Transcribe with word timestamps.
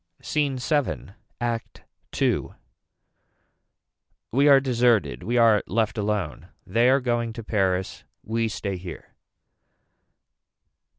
SCENE 0.23 0.57
VII. 0.57 1.11
ACT 1.39 1.83
II. 2.19 2.47
We 4.31 4.47
are 4.47 4.59
deserted. 4.59 5.21
We 5.21 5.37
are 5.37 5.61
left 5.67 5.95
alone. 5.95 6.47
They 6.65 6.89
are 6.89 6.99
going 6.99 7.33
to 7.33 7.43
Paris. 7.43 8.03
We 8.23 8.47
stay 8.47 8.77
here. 8.77 9.13